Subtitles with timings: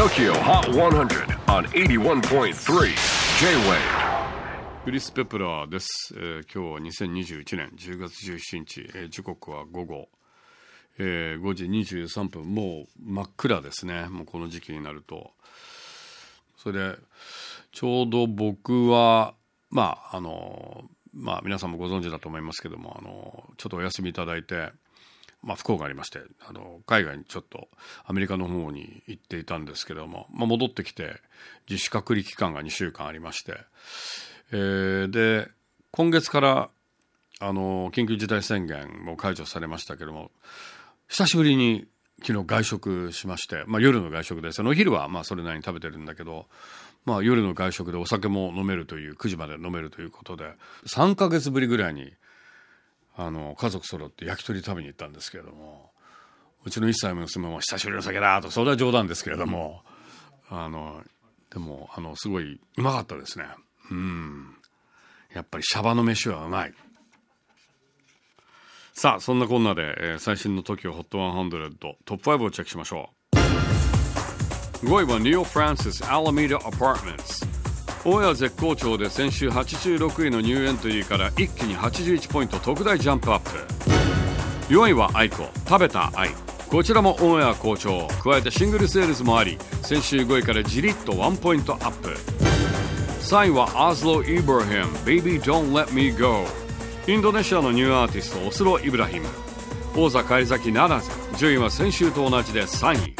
[0.00, 2.54] TOKYO HOT 100 on 81.3
[3.38, 3.76] J-WAVE
[4.82, 10.08] クリス・ペプラーです、えー今日は2021年10月17日、えー時刻は午後、
[10.98, 12.44] えー5時23分。
[12.44, 14.06] もう真っ暗ですね。
[14.08, 15.32] もうこの時期になると。
[16.56, 16.96] それで
[17.70, 19.34] ちょうど僕は
[19.68, 24.72] まああのまあ皆さんもご存知だと思いますけどもあのちょっとお休みいただいて
[25.42, 27.68] まあ、不幸がありましてあの海外にちょっと
[28.04, 31.16] アメリカの方に行っていたんですけども、まあ、戻ってきて
[31.68, 33.56] 自主隔離期間が2週間ありまして、
[34.52, 35.48] えーで
[35.92, 36.70] 今月から
[37.40, 40.30] あの緊急事態宣言も解除されましたけども
[41.08, 41.88] 久しぶりに
[42.22, 44.62] 昨日外食しまして、まあ、夜の外食です。
[44.62, 46.46] お昼はまあそれなりに食べてるんだけど、
[47.06, 50.52] まあ、夜の外食でお酒も飲めるという9時まで飲めるということで
[50.86, 52.12] 3ヶ月ぶりぐらいに
[53.22, 55.90] あの家族揃って焼き鳥食べに行ったんですけれども
[56.64, 59.82] うちの1歳の娘も久しぶりの酒だとそれは冗談ですけれども
[60.48, 61.02] あの
[61.50, 63.44] でもあのすごいうまかったですね。
[63.90, 64.54] うん。
[65.34, 66.72] やっぱりシャバの飯はうまい。
[68.92, 74.86] さあそんなこんなで、えー最新の TOKIOHOT100 トップ5をチェックしましょう。
[74.86, 77.59] 5位は Neil Francis Alameda Apartments
[78.02, 83.50] 大谷絶好調で先週86位のニューエントリーから一気に81ポイント特大ジャンプアップ。
[84.72, 86.30] 4位は aiko「食べた愛」
[86.70, 88.08] こちらもオンエア好調。
[88.22, 92.08] 加えてシングルセールスもあり先週5位からじりっと1ポイントアップ。
[93.20, 94.84] 3位はオスロ・イブラヒム。
[95.04, 96.46] Baby Don't Let Me Go
[97.06, 99.26] インドネシアのニューアーティストオスロ・イブラヒム。
[99.94, 101.10] 王座返り咲きならず。
[101.36, 103.14] 順位は先週と同じで3位。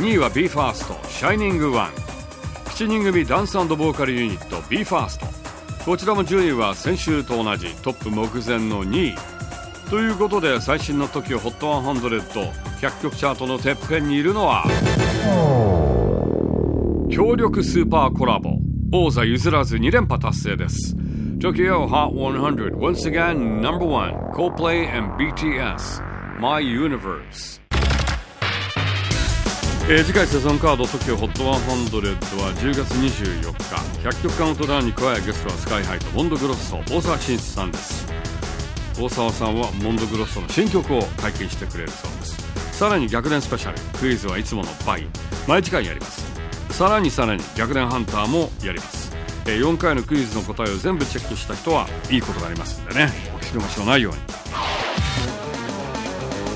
[0.00, 1.99] 2位は BE:FIRST Shining One
[2.80, 9.14] 7人組ダンスボーカルユニット BE:FIRST こちらも順位は先週と同じトップ目前の2位。
[9.90, 14.64] ということで最新の TOKIOHOT100100 曲チャートのてっぺんにいるのは
[17.10, 18.56] 強力スーパーコラボ
[18.92, 20.96] 王座譲らず2連覇達成です。
[21.38, 26.02] Tokyo Hot 100 once again number one Coldplay and BTS
[26.40, 27.60] My Universe
[29.92, 31.34] えー次回セゾンカード TOKIOHOT100
[32.40, 33.54] は10月24日。
[34.08, 38.06] 100曲カウントダウンに加えゲストはスカイハイとモンドグロッソ大沢慎一さんです。
[39.00, 42.78] 大沢さんはモンドグロッソの新曲を解禁してくれるそうです。
[42.78, 45.08] さらに逆転スペシャルクイズはいつもの倍
[45.48, 46.24] 毎時間やります。
[46.72, 49.10] さらにさらに逆転ハンターもやります。
[49.46, 53.10] えー4回のクイズの答えを全部チェックした人はいいことがありますんでね。
[53.34, 54.20] お聞き逃しのないように。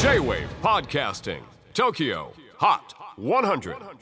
[0.00, 1.42] J-WAVE PODCASTING
[1.74, 2.49] TOKYO.
[2.60, 3.72] Hot 100.
[3.72, 3.96] 100.